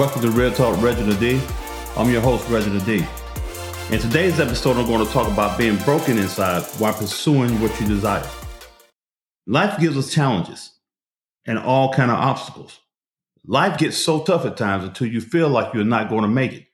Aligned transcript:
Welcome 0.00 0.22
to 0.22 0.30
Real 0.30 0.50
Talk 0.50 0.80
Reginald 0.80 1.20
D. 1.20 1.38
I'm 1.94 2.08
your 2.08 2.22
host, 2.22 2.48
Reginald 2.48 2.86
D. 2.86 3.04
In 3.90 4.00
today's 4.00 4.40
episode, 4.40 4.78
I'm 4.78 4.86
going 4.86 5.06
to 5.06 5.12
talk 5.12 5.30
about 5.30 5.58
being 5.58 5.76
broken 5.76 6.16
inside 6.16 6.62
while 6.78 6.94
pursuing 6.94 7.60
what 7.60 7.78
you 7.78 7.86
desire. 7.86 8.26
Life 9.46 9.78
gives 9.78 9.98
us 9.98 10.10
challenges 10.10 10.72
and 11.44 11.58
all 11.58 11.92
kind 11.92 12.10
of 12.10 12.16
obstacles. 12.16 12.80
Life 13.44 13.76
gets 13.76 13.98
so 13.98 14.22
tough 14.22 14.46
at 14.46 14.56
times 14.56 14.84
until 14.84 15.06
you 15.06 15.20
feel 15.20 15.50
like 15.50 15.74
you're 15.74 15.84
not 15.84 16.08
going 16.08 16.22
to 16.22 16.28
make 16.28 16.54
it. 16.54 16.64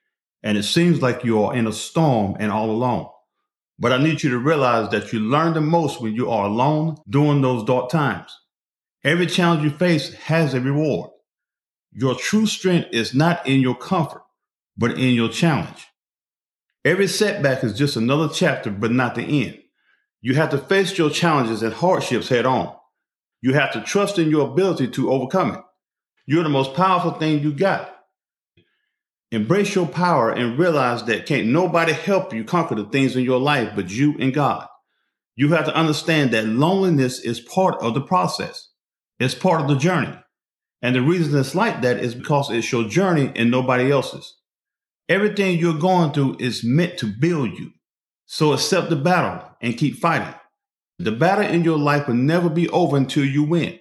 And 0.45 0.57
it 0.57 0.63
seems 0.63 1.03
like 1.03 1.25
you 1.25 1.43
are 1.43 1.57
in 1.57 1.67
a 1.67 1.73
storm 1.73 2.37
and 2.39 2.53
all 2.53 2.71
alone. 2.71 3.09
But 3.77 3.91
I 3.91 3.99
need 4.01 4.23
you 4.23 4.31
to 4.31 4.39
realize 4.39 4.89
that 4.91 5.13
you 5.13 5.19
learn 5.19 5.55
the 5.55 5.61
most 5.61 6.01
when 6.01 6.15
you 6.15 6.31
are 6.31 6.47
alone 6.47 6.99
during 7.11 7.41
those 7.41 7.65
dark 7.65 7.91
times. 7.91 8.33
Every 9.03 9.27
challenge 9.27 9.65
you 9.65 9.71
face 9.71 10.15
has 10.15 10.55
a 10.55 10.61
reward. 10.61 11.11
Your 11.99 12.15
true 12.15 12.45
strength 12.45 12.89
is 12.93 13.15
not 13.15 13.47
in 13.47 13.61
your 13.61 13.75
comfort, 13.75 14.21
but 14.77 14.99
in 14.99 15.15
your 15.15 15.31
challenge. 15.31 15.87
Every 16.85 17.09
setback 17.09 17.65
is 17.65 17.73
just 17.73 17.97
another 17.97 18.29
chapter, 18.29 18.71
but 18.71 18.93
not 18.93 19.15
the 19.15 19.23
end. 19.23 19.63
You 20.21 20.35
have 20.35 20.51
to 20.51 20.59
face 20.59 20.99
your 20.99 21.09
challenges 21.09 21.63
and 21.63 21.73
hardships 21.73 22.29
head 22.29 22.45
on. 22.45 22.77
You 23.41 23.55
have 23.55 23.73
to 23.73 23.81
trust 23.81 24.19
in 24.19 24.29
your 24.29 24.47
ability 24.47 24.89
to 24.89 25.11
overcome 25.11 25.53
it. 25.53 25.61
You're 26.27 26.43
the 26.43 26.51
most 26.51 26.75
powerful 26.75 27.13
thing 27.13 27.43
you 27.43 27.55
got. 27.55 27.91
Embrace 29.33 29.75
your 29.75 29.87
power 29.87 30.31
and 30.31 30.59
realize 30.59 31.05
that 31.05 31.25
can't 31.25 31.49
nobody 31.49 31.95
help 31.95 32.35
you 32.35 32.45
conquer 32.45 32.75
the 32.75 32.85
things 32.85 33.17
in 33.17 33.25
your 33.25 33.41
life 33.41 33.73
but 33.75 33.91
you 33.91 34.17
and 34.21 34.35
God. 34.35 34.69
You 35.35 35.55
have 35.55 35.65
to 35.65 35.75
understand 35.75 36.33
that 36.33 36.45
loneliness 36.45 37.21
is 37.21 37.41
part 37.41 37.81
of 37.81 37.95
the 37.95 38.03
process. 38.03 38.69
It's 39.19 39.35
part 39.35 39.63
of 39.63 39.69
the 39.69 39.77
journey. 39.77 40.15
And 40.83 40.95
the 40.95 41.03
reason 41.03 41.39
it's 41.39 41.55
like 41.55 41.83
that 41.83 41.99
is 41.99 42.15
because 42.15 42.51
it's 42.51 42.71
your 42.71 42.85
journey 42.85 43.33
and 43.35 43.51
nobody 43.51 43.91
else's. 43.91 44.37
Everything 45.09 45.59
you're 45.59 45.79
going 45.79 46.13
through 46.13 46.37
is 46.41 46.65
meant 46.65 46.99
to 46.99 47.07
build 47.07 47.59
you. 47.59 47.73
So 48.27 48.53
accept 48.53 48.91
the 48.91 48.97
battle 48.97 49.49
and 49.61 49.79
keep 49.79 49.97
fighting. 49.97 50.35
The 50.99 51.13
battle 51.13 51.45
in 51.45 51.63
your 51.63 51.79
life 51.79 52.09
will 52.09 52.15
never 52.15 52.49
be 52.49 52.69
over 52.71 52.97
until 52.97 53.25
you 53.25 53.45
win. 53.45 53.79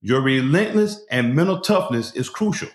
Your 0.00 0.20
relentless 0.20 1.04
and 1.10 1.34
mental 1.34 1.60
toughness 1.60 2.14
is 2.14 2.28
crucial. 2.28 2.68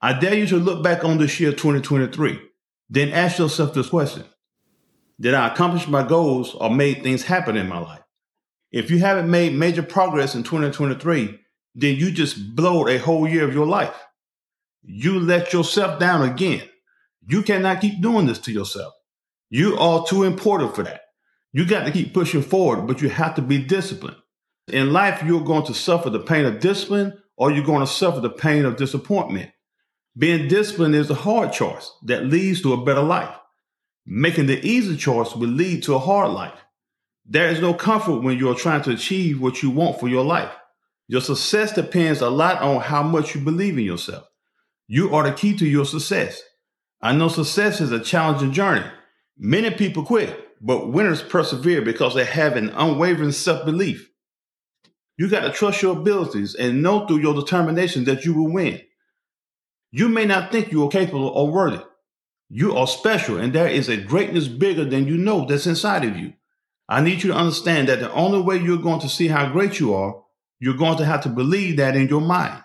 I 0.00 0.18
dare 0.18 0.34
you 0.34 0.46
to 0.48 0.56
look 0.56 0.82
back 0.82 1.04
on 1.04 1.18
this 1.18 1.40
year 1.40 1.52
2023. 1.52 2.38
Then 2.90 3.10
ask 3.10 3.38
yourself 3.38 3.72
this 3.72 3.88
question 3.88 4.24
Did 5.18 5.34
I 5.34 5.48
accomplish 5.48 5.88
my 5.88 6.06
goals 6.06 6.54
or 6.54 6.70
made 6.70 7.02
things 7.02 7.22
happen 7.22 7.56
in 7.56 7.68
my 7.68 7.78
life? 7.78 8.02
If 8.70 8.90
you 8.90 8.98
haven't 8.98 9.30
made 9.30 9.54
major 9.54 9.82
progress 9.82 10.34
in 10.34 10.42
2023, 10.42 11.38
then 11.74 11.96
you 11.96 12.10
just 12.10 12.54
blowed 12.54 12.88
a 12.88 12.98
whole 12.98 13.28
year 13.28 13.44
of 13.44 13.54
your 13.54 13.66
life. 13.66 13.94
You 14.82 15.18
let 15.18 15.52
yourself 15.52 15.98
down 15.98 16.22
again. 16.22 16.68
You 17.26 17.42
cannot 17.42 17.80
keep 17.80 18.00
doing 18.00 18.26
this 18.26 18.38
to 18.40 18.52
yourself. 18.52 18.92
You 19.50 19.78
are 19.78 20.06
too 20.06 20.24
important 20.24 20.74
for 20.74 20.82
that. 20.82 21.00
You 21.52 21.64
got 21.64 21.84
to 21.84 21.92
keep 21.92 22.12
pushing 22.12 22.42
forward, 22.42 22.86
but 22.86 23.00
you 23.00 23.08
have 23.08 23.34
to 23.36 23.42
be 23.42 23.58
disciplined. 23.58 24.16
In 24.68 24.92
life, 24.92 25.22
you're 25.24 25.44
going 25.44 25.66
to 25.66 25.74
suffer 25.74 26.10
the 26.10 26.20
pain 26.20 26.44
of 26.44 26.60
discipline 26.60 27.18
or 27.36 27.50
you're 27.50 27.64
going 27.64 27.80
to 27.80 27.86
suffer 27.86 28.20
the 28.20 28.30
pain 28.30 28.64
of 28.64 28.76
disappointment. 28.76 29.50
Being 30.16 30.48
disciplined 30.48 30.94
is 30.94 31.10
a 31.10 31.14
hard 31.14 31.52
choice 31.52 31.92
that 32.04 32.26
leads 32.26 32.62
to 32.62 32.72
a 32.72 32.84
better 32.84 33.02
life. 33.02 33.34
Making 34.06 34.46
the 34.46 34.64
easy 34.64 34.96
choice 34.96 35.34
will 35.34 35.48
lead 35.48 35.82
to 35.84 35.94
a 35.94 35.98
hard 35.98 36.30
life. 36.30 36.58
There 37.26 37.48
is 37.48 37.60
no 37.60 37.74
comfort 37.74 38.20
when 38.20 38.38
you're 38.38 38.54
trying 38.54 38.82
to 38.82 38.90
achieve 38.90 39.40
what 39.40 39.62
you 39.62 39.70
want 39.70 39.98
for 39.98 40.08
your 40.08 40.24
life. 40.24 40.52
Your 41.06 41.20
success 41.20 41.72
depends 41.72 42.20
a 42.20 42.30
lot 42.30 42.62
on 42.62 42.80
how 42.80 43.02
much 43.02 43.34
you 43.34 43.40
believe 43.40 43.76
in 43.78 43.84
yourself. 43.84 44.24
You 44.88 45.14
are 45.14 45.24
the 45.24 45.32
key 45.32 45.56
to 45.56 45.66
your 45.66 45.84
success. 45.84 46.42
I 47.00 47.12
know 47.14 47.28
success 47.28 47.80
is 47.80 47.92
a 47.92 48.00
challenging 48.00 48.52
journey. 48.52 48.86
Many 49.36 49.70
people 49.70 50.04
quit, 50.04 50.48
but 50.60 50.92
winners 50.92 51.22
persevere 51.22 51.82
because 51.82 52.14
they 52.14 52.24
have 52.24 52.56
an 52.56 52.70
unwavering 52.70 53.32
self 53.32 53.64
belief. 53.64 54.10
You 55.18 55.28
got 55.28 55.40
to 55.40 55.50
trust 55.50 55.82
your 55.82 55.98
abilities 55.98 56.54
and 56.54 56.82
know 56.82 57.06
through 57.06 57.18
your 57.18 57.34
determination 57.34 58.04
that 58.04 58.24
you 58.24 58.34
will 58.34 58.52
win. 58.52 58.80
You 59.92 60.08
may 60.08 60.24
not 60.24 60.50
think 60.50 60.72
you 60.72 60.82
are 60.84 60.88
capable 60.88 61.28
or 61.28 61.50
worthy. 61.52 61.84
You 62.48 62.76
are 62.76 62.86
special, 62.86 63.36
and 63.36 63.52
there 63.52 63.68
is 63.68 63.88
a 63.88 63.96
greatness 63.96 64.48
bigger 64.48 64.84
than 64.84 65.06
you 65.06 65.16
know 65.16 65.44
that's 65.44 65.66
inside 65.66 66.04
of 66.04 66.16
you. 66.16 66.32
I 66.88 67.00
need 67.00 67.22
you 67.22 67.32
to 67.32 67.38
understand 67.38 67.88
that 67.88 68.00
the 68.00 68.12
only 68.12 68.40
way 68.40 68.56
you're 68.58 68.78
going 68.78 69.00
to 69.00 69.08
see 69.08 69.28
how 69.28 69.50
great 69.50 69.78
you 69.78 69.94
are 69.94 70.23
you're 70.64 70.72
going 70.72 70.96
to 70.96 71.04
have 71.04 71.20
to 71.20 71.28
believe 71.28 71.76
that 71.76 71.94
in 71.94 72.08
your 72.08 72.22
mind. 72.22 72.58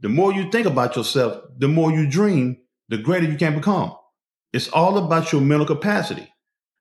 The 0.00 0.08
more 0.08 0.32
you 0.32 0.50
think 0.50 0.66
about 0.66 0.96
yourself, 0.96 1.40
the 1.56 1.68
more 1.68 1.92
you 1.92 2.10
dream, 2.10 2.56
the 2.88 2.98
greater 2.98 3.30
you 3.30 3.36
can 3.36 3.54
become. 3.54 3.94
It's 4.52 4.68
all 4.70 4.98
about 4.98 5.30
your 5.30 5.40
mental 5.40 5.66
capacity. 5.66 6.32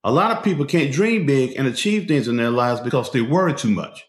A 0.04 0.12
lot 0.12 0.36
of 0.36 0.44
people 0.44 0.66
can't 0.66 0.92
dream 0.92 1.28
big 1.28 1.56
and 1.56 1.68
achieve 1.68 2.08
things 2.08 2.28
in 2.28 2.38
their 2.38 2.50
lives 2.50 2.82
because 2.82 3.12
they 3.12 3.22
worry 3.22 3.54
too 3.54 3.70
much. 3.70 4.04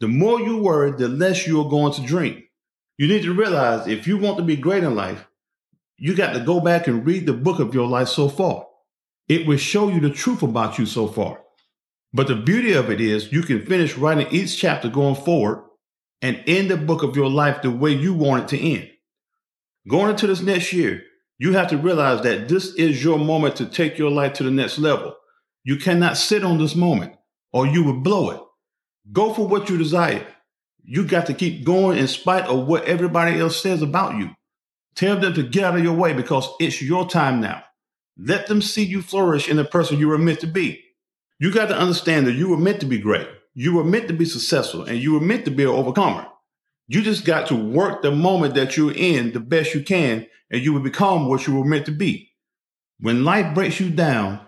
The 0.00 0.08
more 0.08 0.40
you 0.40 0.56
worry, 0.56 0.92
the 0.92 1.06
less 1.06 1.46
you 1.46 1.60
are 1.60 1.68
going 1.68 1.92
to 1.92 2.02
dream. 2.02 2.44
You 2.96 3.06
need 3.06 3.24
to 3.24 3.34
realize 3.34 3.86
if 3.86 4.06
you 4.06 4.16
want 4.16 4.38
to 4.38 4.42
be 4.42 4.56
great 4.56 4.84
in 4.84 4.94
life, 4.94 5.26
you 5.98 6.16
got 6.16 6.32
to 6.32 6.40
go 6.40 6.60
back 6.60 6.86
and 6.86 7.04
read 7.04 7.26
the 7.26 7.34
book 7.34 7.60
of 7.60 7.74
your 7.74 7.86
life 7.86 8.08
so 8.08 8.30
far. 8.30 8.66
It 9.28 9.46
will 9.46 9.58
show 9.58 9.90
you 9.90 10.00
the 10.00 10.08
truth 10.08 10.42
about 10.42 10.78
you 10.78 10.86
so 10.86 11.08
far. 11.08 11.42
But 12.14 12.28
the 12.28 12.36
beauty 12.36 12.72
of 12.72 12.88
it 12.90 13.02
is 13.02 13.32
you 13.32 13.42
can 13.42 13.66
finish 13.66 13.98
writing 13.98 14.28
each 14.30 14.58
chapter 14.58 14.88
going 14.88 15.16
forward 15.16 15.64
and 16.22 16.42
end 16.46 16.70
the 16.70 16.76
book 16.76 17.02
of 17.02 17.16
your 17.16 17.30
life 17.30 17.62
the 17.62 17.70
way 17.70 17.92
you 17.92 18.14
want 18.14 18.44
it 18.44 18.56
to 18.56 18.74
end. 18.74 18.90
Going 19.88 20.10
into 20.10 20.26
this 20.26 20.42
next 20.42 20.72
year, 20.72 21.02
you 21.38 21.54
have 21.54 21.68
to 21.68 21.78
realize 21.78 22.22
that 22.22 22.48
this 22.48 22.74
is 22.74 23.02
your 23.02 23.18
moment 23.18 23.56
to 23.56 23.66
take 23.66 23.96
your 23.96 24.10
life 24.10 24.34
to 24.34 24.42
the 24.42 24.50
next 24.50 24.78
level. 24.78 25.16
You 25.64 25.76
cannot 25.76 26.16
sit 26.16 26.44
on 26.44 26.58
this 26.58 26.74
moment 26.74 27.14
or 27.52 27.66
you 27.66 27.82
will 27.82 28.00
blow 28.00 28.30
it. 28.30 28.40
Go 29.12 29.32
for 29.32 29.46
what 29.46 29.70
you 29.70 29.78
desire. 29.78 30.26
You 30.84 31.06
got 31.06 31.26
to 31.26 31.34
keep 31.34 31.64
going 31.64 31.98
in 31.98 32.08
spite 32.08 32.44
of 32.44 32.66
what 32.66 32.84
everybody 32.84 33.38
else 33.38 33.60
says 33.60 33.80
about 33.80 34.16
you. 34.16 34.30
Tell 34.94 35.18
them 35.18 35.34
to 35.34 35.42
get 35.42 35.64
out 35.64 35.76
of 35.76 35.84
your 35.84 35.94
way 35.94 36.12
because 36.12 36.48
it's 36.60 36.82
your 36.82 37.08
time 37.08 37.40
now. 37.40 37.64
Let 38.18 38.46
them 38.46 38.60
see 38.60 38.84
you 38.84 39.00
flourish 39.00 39.48
in 39.48 39.56
the 39.56 39.64
person 39.64 39.98
you 39.98 40.08
were 40.08 40.18
meant 40.18 40.40
to 40.40 40.46
be. 40.46 40.84
You 41.38 41.50
got 41.52 41.68
to 41.68 41.78
understand 41.78 42.26
that 42.26 42.34
you 42.34 42.50
were 42.50 42.58
meant 42.58 42.80
to 42.80 42.86
be 42.86 42.98
great. 42.98 43.28
You 43.54 43.74
were 43.74 43.84
meant 43.84 44.08
to 44.08 44.14
be 44.14 44.24
successful 44.24 44.84
and 44.84 44.98
you 44.98 45.12
were 45.12 45.20
meant 45.20 45.44
to 45.44 45.50
be 45.50 45.64
an 45.64 45.70
overcomer. 45.70 46.26
You 46.88 47.02
just 47.02 47.24
got 47.24 47.48
to 47.48 47.54
work 47.54 48.02
the 48.02 48.10
moment 48.10 48.54
that 48.54 48.76
you're 48.76 48.92
in 48.92 49.32
the 49.32 49.40
best 49.40 49.74
you 49.74 49.82
can 49.82 50.26
and 50.50 50.62
you 50.62 50.72
will 50.72 50.80
become 50.80 51.28
what 51.28 51.46
you 51.46 51.56
were 51.56 51.64
meant 51.64 51.86
to 51.86 51.92
be. 51.92 52.32
When 53.00 53.24
life 53.24 53.54
breaks 53.54 53.80
you 53.80 53.90
down, 53.90 54.40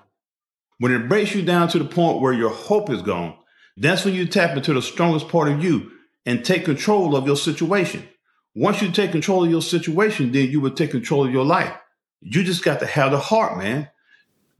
when 0.79 0.93
it 0.93 1.09
breaks 1.09 1.35
you 1.35 1.43
down 1.43 1.69
to 1.69 1.79
the 1.79 1.85
point 1.85 2.21
where 2.21 2.33
your 2.33 2.51
hope 2.51 2.91
is 2.91 3.03
gone, 3.03 3.37
that's 3.77 4.05
when 4.05 4.15
you 4.15 4.27
tap 4.27 4.57
into 4.57 4.75
the 4.75 4.83
strongest 4.83 5.29
part 5.29 5.49
of 5.49 5.63
you 5.63 5.91
and 6.27 6.45
take 6.45 6.65
control 6.65 7.17
of 7.17 7.27
your 7.27 7.37
situation. 7.37 8.09
Once 8.55 8.83
you 8.83 8.91
take 8.91 9.13
control 9.13 9.45
of 9.45 9.51
your 9.51 9.63
situation, 9.63 10.33
then 10.33 10.51
you 10.51 10.61
will 10.61 10.71
take 10.71 10.91
control 10.91 11.25
of 11.25 11.33
your 11.33 11.45
life. 11.45 11.73
You 12.21 12.45
just 12.45 12.65
got 12.65 12.81
to 12.81 12.87
have 12.87 13.13
the 13.13 13.19
heart, 13.19 13.57
man. 13.57 13.89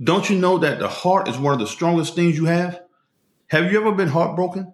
Don't 0.03 0.31
you 0.31 0.39
know 0.39 0.59
that 0.59 0.79
the 0.79 0.89
heart 0.89 1.29
is 1.29 1.37
one 1.37 1.53
of 1.53 1.61
the 1.61 1.67
strongest 1.67 2.15
things 2.15 2.37
you 2.37 2.47
have? 2.47 2.82
Have 3.53 3.71
you 3.71 3.79
ever 3.79 3.93
been 3.93 4.09
heartbroken? 4.09 4.73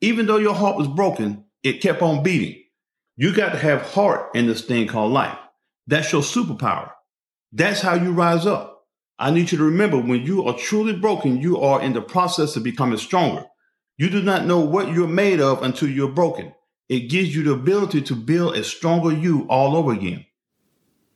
Even 0.00 0.26
though 0.26 0.36
your 0.36 0.54
heart 0.54 0.76
was 0.76 0.86
broken, 0.86 1.46
it 1.64 1.80
kept 1.80 2.00
on 2.00 2.22
beating. 2.22 2.62
You 3.16 3.34
got 3.34 3.50
to 3.50 3.58
have 3.58 3.82
heart 3.82 4.36
in 4.36 4.46
this 4.46 4.60
thing 4.60 4.86
called 4.86 5.12
life. 5.12 5.36
That's 5.88 6.12
your 6.12 6.22
superpower. 6.22 6.92
That's 7.50 7.80
how 7.80 7.94
you 7.94 8.12
rise 8.12 8.46
up. 8.46 8.86
I 9.18 9.32
need 9.32 9.50
you 9.50 9.58
to 9.58 9.64
remember 9.64 9.98
when 9.98 10.22
you 10.22 10.44
are 10.44 10.56
truly 10.56 10.92
broken, 10.92 11.40
you 11.40 11.60
are 11.60 11.82
in 11.82 11.92
the 11.92 12.00
process 12.00 12.54
of 12.54 12.62
becoming 12.62 12.98
stronger. 12.98 13.46
You 13.96 14.08
do 14.10 14.22
not 14.22 14.46
know 14.46 14.60
what 14.60 14.92
you're 14.92 15.08
made 15.08 15.40
of 15.40 15.64
until 15.64 15.88
you're 15.88 16.06
broken. 16.06 16.54
It 16.88 17.10
gives 17.10 17.34
you 17.34 17.42
the 17.42 17.54
ability 17.54 18.02
to 18.02 18.14
build 18.14 18.54
a 18.54 18.62
stronger 18.62 19.10
you 19.10 19.44
all 19.48 19.76
over 19.76 19.92
again. 19.92 20.24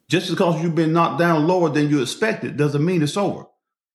Just 0.09 0.31
because 0.31 0.61
you've 0.61 0.75
been 0.75 0.95
knocked 0.95 1.21
down 1.21 1.47
lower 1.47 1.69
than 1.69 1.91
you 1.91 2.03
expected 2.03 2.57
doesn't 2.57 2.85
mean 2.85 3.05
it's 3.05 3.17
over. 3.17 3.45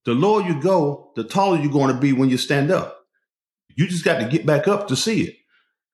The 0.06 0.14
lower 0.14 0.42
you 0.42 0.62
go, 0.62 1.12
the 1.16 1.24
taller 1.24 1.58
you're 1.58 1.72
going 1.72 1.94
to 1.94 2.00
be 2.00 2.12
when 2.12 2.30
you 2.30 2.38
stand 2.38 2.72
up. 2.72 3.03
You 3.76 3.88
just 3.88 4.06
got 4.06 4.20
to 4.20 4.28
get 4.28 4.46
back 4.46 4.68
up 4.68 4.88
to 4.88 4.96
see 4.96 5.24
it. 5.24 5.38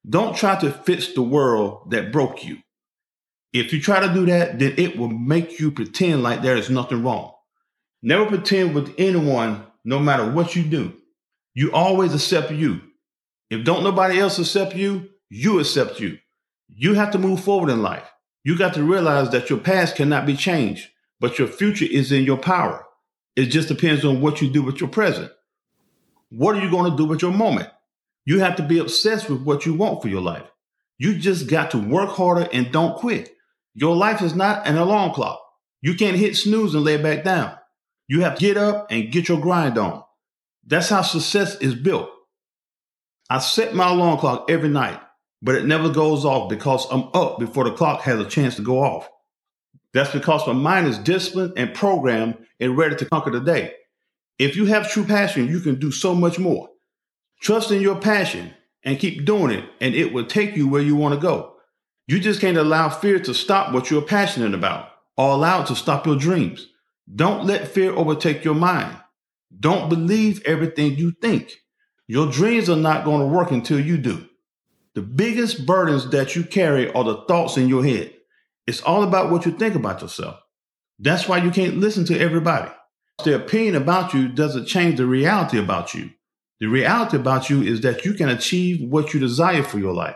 Don't 0.07 0.35
try 0.35 0.59
to 0.59 0.71
fix 0.71 1.13
the 1.13 1.21
world 1.21 1.91
that 1.91 2.11
broke 2.11 2.45
you. 2.45 2.57
If 3.51 3.73
you 3.73 3.81
try 3.81 3.99
to 4.05 4.13
do 4.13 4.25
that, 4.27 4.59
then 4.59 4.75
it 4.77 4.97
will 4.97 5.09
make 5.09 5.59
you 5.59 5.71
pretend 5.71 6.23
like 6.23 6.41
there 6.41 6.57
is 6.57 6.69
nothing 6.69 7.03
wrong. 7.03 7.33
Never 8.01 8.25
pretend 8.25 8.75
with 8.75 8.93
anyone, 8.97 9.65
no 9.83 9.99
matter 9.99 10.29
what 10.29 10.55
you 10.55 10.63
do. 10.63 10.93
You 11.53 11.71
always 11.71 12.13
accept 12.13 12.51
you. 12.51 12.81
If 13.49 13.65
don't 13.65 13.83
nobody 13.83 14.19
else 14.19 14.39
accept 14.39 14.75
you, 14.75 15.09
you 15.29 15.59
accept 15.59 15.99
you. 15.99 16.19
You 16.67 16.93
have 16.93 17.11
to 17.11 17.17
move 17.17 17.43
forward 17.43 17.69
in 17.69 17.81
life. 17.81 18.09
You 18.43 18.57
got 18.57 18.75
to 18.75 18.83
realize 18.83 19.31
that 19.31 19.49
your 19.49 19.59
past 19.59 19.95
cannot 19.95 20.25
be 20.25 20.35
changed, 20.35 20.87
but 21.19 21.39
your 21.39 21.47
future 21.47 21.85
is 21.89 22.11
in 22.11 22.23
your 22.23 22.37
power. 22.37 22.85
It 23.35 23.47
just 23.47 23.67
depends 23.67 24.05
on 24.05 24.21
what 24.21 24.41
you 24.41 24.49
do 24.49 24.61
with 24.61 24.79
your 24.79 24.89
present. 24.89 25.31
What 26.29 26.55
are 26.55 26.61
you 26.63 26.69
going 26.69 26.89
to 26.91 26.97
do 26.97 27.05
with 27.05 27.21
your 27.21 27.31
moment? 27.31 27.69
You 28.25 28.39
have 28.39 28.55
to 28.57 28.63
be 28.63 28.79
obsessed 28.79 29.29
with 29.29 29.41
what 29.41 29.65
you 29.65 29.73
want 29.73 30.01
for 30.01 30.07
your 30.07 30.21
life. 30.21 30.45
You 30.97 31.17
just 31.17 31.49
got 31.49 31.71
to 31.71 31.77
work 31.77 32.09
harder 32.09 32.47
and 32.53 32.71
don't 32.71 32.97
quit. 32.97 33.33
Your 33.73 33.95
life 33.95 34.21
is 34.21 34.35
not 34.35 34.67
an 34.67 34.77
alarm 34.77 35.13
clock. 35.13 35.41
You 35.81 35.95
can't 35.95 36.17
hit 36.17 36.35
snooze 36.35 36.75
and 36.75 36.83
lay 36.83 36.97
back 36.97 37.23
down. 37.23 37.55
You 38.07 38.21
have 38.21 38.35
to 38.35 38.41
get 38.41 38.57
up 38.57 38.87
and 38.91 39.11
get 39.11 39.29
your 39.29 39.39
grind 39.39 39.77
on. 39.77 40.03
That's 40.65 40.89
how 40.89 41.01
success 41.01 41.55
is 41.61 41.73
built. 41.73 42.09
I 43.29 43.39
set 43.39 43.73
my 43.73 43.89
alarm 43.89 44.19
clock 44.19 44.49
every 44.49 44.69
night, 44.69 44.99
but 45.41 45.55
it 45.55 45.65
never 45.65 45.89
goes 45.89 46.25
off 46.25 46.49
because 46.49 46.85
I'm 46.91 47.09
up 47.13 47.39
before 47.39 47.63
the 47.63 47.71
clock 47.71 48.01
has 48.01 48.19
a 48.19 48.25
chance 48.25 48.55
to 48.57 48.61
go 48.61 48.83
off. 48.83 49.09
That's 49.93 50.11
because 50.11 50.45
my 50.45 50.53
mind 50.53 50.87
is 50.87 50.97
disciplined 50.97 51.53
and 51.57 51.73
programmed 51.73 52.37
and 52.59 52.77
ready 52.77 52.95
to 52.97 53.05
conquer 53.05 53.31
the 53.31 53.39
day. 53.39 53.73
If 54.39 54.55
you 54.55 54.65
have 54.65 54.89
true 54.89 55.03
passion, 55.03 55.49
you 55.49 55.59
can 55.59 55.75
do 55.75 55.91
so 55.91 56.15
much 56.15 56.39
more. 56.39 56.69
Trust 57.41 57.71
in 57.71 57.81
your 57.81 57.97
passion 57.99 58.53
and 58.83 58.97
keep 58.97 59.25
doing 59.25 59.51
it, 59.51 59.65
and 59.81 59.93
it 59.93 60.13
will 60.13 60.25
take 60.25 60.55
you 60.55 60.67
where 60.67 60.81
you 60.81 60.95
want 60.95 61.13
to 61.13 61.19
go. 61.19 61.55
You 62.07 62.19
just 62.19 62.39
can't 62.41 62.57
allow 62.57 62.89
fear 62.89 63.19
to 63.19 63.33
stop 63.33 63.73
what 63.73 63.91
you're 63.91 64.01
passionate 64.01 64.53
about 64.53 64.89
or 65.17 65.31
allow 65.31 65.61
it 65.61 65.67
to 65.67 65.75
stop 65.75 66.05
your 66.07 66.15
dreams. 66.15 66.67
Don't 67.13 67.45
let 67.45 67.67
fear 67.67 67.91
overtake 67.91 68.43
your 68.45 68.55
mind. 68.55 68.97
Don't 69.59 69.89
believe 69.89 70.41
everything 70.45 70.95
you 70.95 71.11
think. 71.11 71.53
Your 72.07 72.31
dreams 72.31 72.69
are 72.69 72.75
not 72.75 73.05
going 73.05 73.21
to 73.21 73.27
work 73.27 73.51
until 73.51 73.79
you 73.79 73.97
do. 73.97 74.27
The 74.95 75.01
biggest 75.01 75.65
burdens 75.65 76.09
that 76.11 76.35
you 76.35 76.43
carry 76.43 76.91
are 76.91 77.03
the 77.03 77.23
thoughts 77.27 77.57
in 77.57 77.67
your 77.67 77.83
head. 77.83 78.13
It's 78.65 78.81
all 78.81 79.03
about 79.03 79.31
what 79.31 79.45
you 79.45 79.51
think 79.51 79.75
about 79.75 80.01
yourself. 80.01 80.39
That's 80.97 81.27
why 81.27 81.37
you 81.39 81.51
can't 81.51 81.77
listen 81.77 82.05
to 82.05 82.19
everybody. 82.19 82.71
Their 83.23 83.37
opinion 83.37 83.75
about 83.75 84.13
you 84.13 84.29
doesn't 84.29 84.67
change 84.67 84.97
the 84.97 85.05
reality 85.05 85.59
about 85.59 85.93
you. 85.93 86.11
The 86.59 86.67
reality 86.67 87.17
about 87.17 87.49
you 87.49 87.61
is 87.61 87.81
that 87.81 88.05
you 88.05 88.13
can 88.13 88.29
achieve 88.29 88.81
what 88.89 89.13
you 89.13 89.19
desire 89.19 89.63
for 89.63 89.79
your 89.79 89.93
life. 89.93 90.15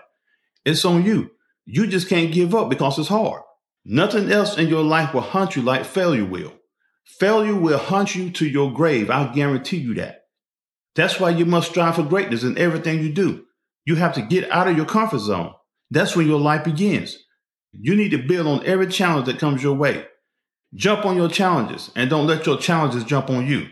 It's 0.66 0.86
on 0.86 1.06
you. 1.06 1.32
You 1.66 1.88
just 1.88 2.10
can't 2.10 2.34
give 2.34 2.54
up 2.54 2.70
because 2.70 3.00
it's 3.00 3.10
hard. 3.10 3.42
Nothing 3.86 4.32
else 4.32 4.58
in 4.58 4.68
your 4.68 4.84
life 4.84 5.14
will 5.14 5.22
hunt 5.22 5.56
you 5.56 5.62
like 5.62 5.86
failure 5.86 6.26
will. 6.26 6.54
Failure 7.06 7.56
will 7.56 7.78
hunt 7.78 8.16
you 8.16 8.30
to 8.32 8.48
your 8.48 8.72
grave. 8.74 9.10
I 9.10 9.34
guarantee 9.34 9.78
you 9.78 9.94
that. 9.96 10.24
That's 10.96 11.20
why 11.20 11.32
you 11.32 11.46
must 11.46 11.72
strive 11.72 11.96
for 11.96 12.04
greatness 12.04 12.44
in 12.44 12.58
everything 12.58 13.04
you 13.04 13.12
do. 13.12 13.46
You 13.86 13.96
have 13.96 14.14
to 14.16 14.22
get 14.22 14.50
out 14.52 14.68
of 14.68 14.78
your 14.78 14.86
comfort 14.86 15.20
zone. 15.20 15.54
That's 15.92 16.16
when 16.16 16.28
your 16.28 16.40
life 16.40 16.64
begins. 16.64 17.18
You 17.74 17.96
need 17.96 18.12
to 18.12 18.18
build 18.18 18.48
on 18.48 18.66
every 18.66 18.88
challenge 18.88 19.26
that 19.26 19.40
comes 19.40 19.64
your 19.64 19.74
way. 19.74 20.06
Jump 20.76 21.06
on 21.06 21.16
your 21.16 21.30
challenges 21.30 21.92
and 21.96 22.10
don't 22.10 22.28
let 22.28 22.46
your 22.46 22.58
challenges 22.58 23.04
jump 23.04 23.30
on 23.30 23.46
you. 23.46 23.68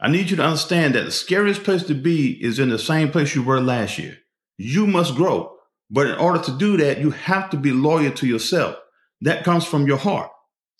I 0.00 0.08
need 0.08 0.30
you 0.30 0.36
to 0.36 0.44
understand 0.44 0.94
that 0.94 1.04
the 1.04 1.10
scariest 1.10 1.62
place 1.62 1.82
to 1.84 1.94
be 1.94 2.32
is 2.42 2.58
in 2.58 2.70
the 2.70 2.78
same 2.78 3.10
place 3.10 3.34
you 3.34 3.42
were 3.42 3.60
last 3.60 3.98
year. 3.98 4.18
You 4.56 4.86
must 4.86 5.14
grow. 5.14 5.56
But 5.90 6.06
in 6.06 6.16
order 6.16 6.42
to 6.42 6.56
do 6.56 6.78
that, 6.78 7.00
you 7.00 7.10
have 7.10 7.50
to 7.50 7.58
be 7.58 7.70
loyal 7.70 8.12
to 8.12 8.26
yourself. 8.26 8.76
That 9.20 9.44
comes 9.44 9.66
from 9.66 9.86
your 9.86 9.98
heart. 9.98 10.30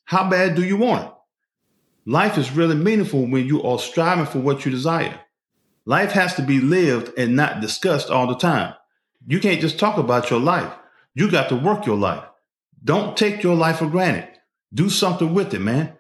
How 0.07 0.29
bad 0.29 0.55
do 0.55 0.65
you 0.65 0.77
want 0.79 1.07
it? 1.07 1.13
Life 2.07 2.39
is 2.39 2.51
really 2.51 2.75
meaningful 2.75 3.27
when 3.27 3.47
you 3.47 3.63
are 3.63 3.79
striving 3.79 4.27
for 4.27 4.39
what 4.39 4.65
you 4.65 4.71
desire. 4.71 5.21
Life 5.85 6.13
has 6.13 6.35
to 6.35 6.43
be 6.43 6.61
lived 6.61 7.13
and 7.19 7.37
not 7.37 7.61
discussed 7.61 8.11
all 8.11 8.27
the 8.27 8.37
time. 8.37 8.75
You 9.27 9.39
can't 9.39 9.61
just 9.61 9.79
talk 9.79 9.99
about 9.99 10.31
your 10.31 10.41
life. 10.41 10.73
You 11.15 11.31
got 11.31 11.49
to 11.51 11.57
work 11.57 11.87
your 11.87 11.97
life. 11.97 12.25
Don't 12.83 13.17
take 13.17 13.43
your 13.43 13.55
life 13.55 13.79
for 13.79 13.87
granted. 13.87 14.29
Do 14.73 14.89
something 14.89 15.35
with 15.35 15.53
it, 15.55 15.61
man. 15.61 15.99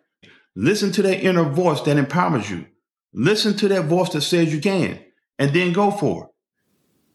Listen 0.54 0.92
to 0.92 1.02
that 1.02 1.22
inner 1.22 1.44
voice 1.44 1.80
that 1.82 1.96
empowers 1.96 2.50
you. 2.50 2.66
Listen 3.12 3.56
to 3.58 3.68
that 3.68 3.84
voice 3.84 4.10
that 4.10 4.22
says 4.22 4.52
you 4.52 4.60
can, 4.60 5.04
and 5.38 5.52
then 5.52 5.72
go 5.72 5.90
for 5.90 6.24
it. 6.24 6.30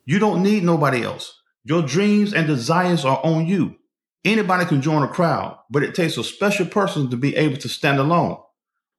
You 0.05 0.19
don't 0.19 0.43
need 0.43 0.63
nobody 0.63 1.03
else. 1.03 1.41
Your 1.63 1.81
dreams 1.81 2.33
and 2.33 2.47
desires 2.47 3.03
are 3.03 3.19
on 3.23 3.45
you. 3.47 3.75
Anybody 4.23 4.65
can 4.65 4.81
join 4.81 5.03
a 5.03 5.07
crowd, 5.07 5.57
but 5.69 5.83
it 5.83 5.95
takes 5.95 6.17
a 6.17 6.23
special 6.23 6.65
person 6.65 7.09
to 7.09 7.17
be 7.17 7.35
able 7.35 7.57
to 7.57 7.69
stand 7.69 7.99
alone. 7.99 8.37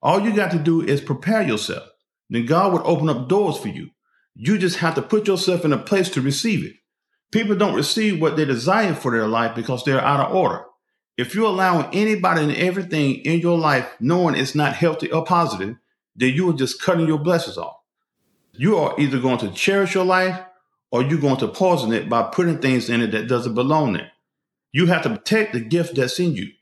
All 0.02 0.20
you 0.20 0.34
got 0.34 0.50
to 0.52 0.58
do 0.58 0.82
is 0.82 1.00
prepare 1.00 1.43
yourself. 1.43 1.88
Then 2.31 2.46
God 2.46 2.72
would 2.72 2.82
open 2.82 3.08
up 3.08 3.28
doors 3.28 3.56
for 3.56 3.69
you. 3.69 3.90
You 4.34 4.58
just 4.58 4.78
have 4.78 4.94
to 4.96 5.02
put 5.02 5.26
yourself 5.26 5.64
in 5.64 5.72
a 5.72 5.78
place 5.78 6.08
to 6.10 6.20
receive 6.20 6.64
it. 6.64 6.75
People 7.32 7.56
don't 7.56 7.75
receive 7.75 8.20
what 8.20 8.37
they 8.37 8.44
desire 8.44 8.94
for 8.94 9.10
their 9.12 9.26
life 9.26 9.55
because 9.55 9.84
they're 9.84 10.00
out 10.00 10.28
of 10.28 10.34
order. 10.34 10.64
If 11.19 11.35
you're 11.35 11.47
allowing 11.47 11.93
anybody 11.93 12.43
and 12.43 12.55
everything 12.55 13.17
in 13.17 13.41
your 13.41 13.59
life 13.59 13.93
knowing 13.99 14.37
it's 14.37 14.55
not 14.55 14.75
healthy 14.75 15.11
or 15.11 15.25
positive, 15.25 15.76
then 16.15 16.32
you 16.32 16.49
are 16.49 16.55
just 16.55 16.81
cutting 16.81 17.09
your 17.09 17.19
blessings 17.19 17.59
off. 17.59 17.76
You 18.53 18.76
are 18.79 18.94
either 19.00 19.19
going 19.19 19.38
to 19.38 19.50
cherish 19.50 19.94
your 19.94 20.05
life 20.05 20.41
or 20.93 21.03
you're 21.03 21.20
going 21.20 21.38
to 21.38 21.49
poison 21.49 21.93
it 21.93 22.09
by 22.09 22.23
putting 22.23 22.59
things 22.59 22.88
in 22.88 23.00
it 23.00 23.11
that 23.11 23.26
doesn't 23.26 23.55
belong 23.55 23.94
there. 23.94 24.12
You 24.70 24.87
have 24.87 25.03
to 25.03 25.11
protect 25.11 25.55
the 25.55 25.61
gift 25.61 25.97
that's 25.97 26.20
in 26.20 26.35
you. 26.35 26.53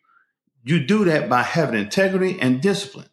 You 0.65 0.85
do 0.85 1.05
that 1.05 1.29
by 1.29 1.43
having 1.43 1.79
integrity 1.79 2.41
and 2.41 2.63
discipline. 2.63 3.11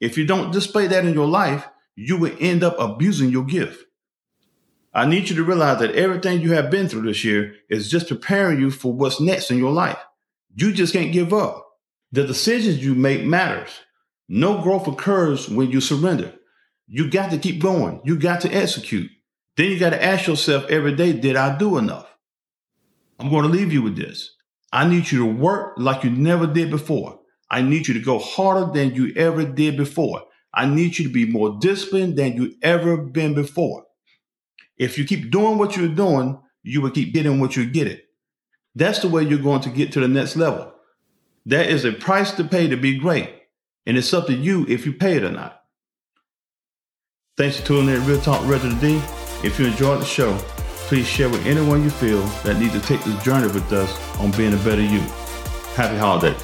If 0.00 0.16
you 0.16 0.26
don't 0.26 0.52
display 0.52 0.86
that 0.86 1.04
in 1.04 1.12
your 1.12 1.28
life, 1.28 1.68
you 1.96 2.16
will 2.16 2.34
end 2.40 2.64
up 2.64 2.76
abusing 2.78 3.28
your 3.28 3.44
gift. 3.44 3.84
I 4.94 5.04
need 5.04 5.28
you 5.28 5.36
to 5.36 5.44
realize 5.44 5.80
that 5.80 5.94
everything 5.94 6.40
you 6.40 6.52
have 6.52 6.70
been 6.70 6.88
through 6.88 7.02
this 7.02 7.24
year 7.24 7.56
is 7.68 7.90
just 7.90 8.08
preparing 8.08 8.58
you 8.58 8.70
for 8.70 8.92
what's 8.92 9.20
next 9.20 9.50
in 9.50 9.58
your 9.58 9.72
life. 9.72 9.98
You 10.60 10.72
just 10.72 10.92
can't 10.92 11.12
give 11.12 11.32
up. 11.32 11.64
The 12.10 12.26
decisions 12.26 12.84
you 12.84 12.96
make 12.96 13.22
matters. 13.22 13.70
No 14.28 14.60
growth 14.60 14.88
occurs 14.88 15.48
when 15.48 15.70
you 15.70 15.80
surrender. 15.80 16.34
You 16.88 17.08
got 17.08 17.30
to 17.30 17.38
keep 17.38 17.62
going. 17.62 18.00
You 18.04 18.18
got 18.18 18.40
to 18.40 18.52
execute. 18.52 19.08
Then 19.56 19.70
you 19.70 19.78
got 19.78 19.90
to 19.90 20.04
ask 20.04 20.26
yourself 20.26 20.64
every 20.68 20.96
day, 20.96 21.12
did 21.12 21.36
I 21.36 21.56
do 21.56 21.78
enough? 21.78 22.08
I'm 23.20 23.30
going 23.30 23.44
to 23.44 23.48
leave 23.48 23.72
you 23.72 23.82
with 23.82 23.96
this. 23.96 24.34
I 24.72 24.88
need 24.88 25.12
you 25.12 25.18
to 25.18 25.32
work 25.32 25.74
like 25.76 26.02
you 26.02 26.10
never 26.10 26.48
did 26.48 26.70
before. 26.70 27.20
I 27.48 27.62
need 27.62 27.86
you 27.86 27.94
to 27.94 28.00
go 28.00 28.18
harder 28.18 28.72
than 28.72 28.96
you 28.96 29.12
ever 29.14 29.44
did 29.44 29.76
before. 29.76 30.24
I 30.52 30.66
need 30.66 30.98
you 30.98 31.06
to 31.06 31.12
be 31.12 31.30
more 31.30 31.56
disciplined 31.60 32.16
than 32.16 32.32
you 32.32 32.56
ever 32.62 32.96
been 32.96 33.32
before. 33.32 33.84
If 34.76 34.98
you 34.98 35.04
keep 35.04 35.30
doing 35.30 35.56
what 35.56 35.76
you're 35.76 35.86
doing, 35.86 36.40
you 36.64 36.80
will 36.80 36.90
keep 36.90 37.14
getting 37.14 37.38
what 37.38 37.54
you're 37.54 37.64
getting. 37.66 37.98
That's 38.74 39.00
the 39.00 39.08
way 39.08 39.22
you're 39.22 39.38
going 39.38 39.62
to 39.62 39.70
get 39.70 39.92
to 39.92 40.00
the 40.00 40.08
next 40.08 40.36
level. 40.36 40.72
That 41.46 41.68
is 41.68 41.84
a 41.84 41.92
price 41.92 42.32
to 42.32 42.44
pay 42.44 42.68
to 42.68 42.76
be 42.76 42.98
great, 42.98 43.30
and 43.86 43.96
it's 43.96 44.12
up 44.12 44.26
to 44.26 44.34
you 44.34 44.66
if 44.68 44.84
you 44.84 44.92
pay 44.92 45.16
it 45.16 45.24
or 45.24 45.30
not. 45.30 45.62
Thanks 47.36 47.58
for 47.58 47.66
tuning 47.66 47.94
in 47.94 48.04
Real 48.04 48.20
Talk 48.20 48.46
Reginald 48.48 48.80
D. 48.80 49.00
If 49.44 49.58
you 49.58 49.66
enjoyed 49.66 50.00
the 50.00 50.04
show, 50.04 50.36
please 50.88 51.06
share 51.06 51.28
with 51.28 51.46
anyone 51.46 51.84
you 51.84 51.90
feel 51.90 52.22
that 52.42 52.58
needs 52.58 52.72
to 52.72 52.80
take 52.80 53.02
this 53.04 53.22
journey 53.22 53.46
with 53.46 53.72
us 53.72 54.18
on 54.18 54.32
being 54.32 54.52
a 54.52 54.56
better 54.58 54.82
you. 54.82 55.00
Happy 55.74 55.96
holidays. 55.96 56.42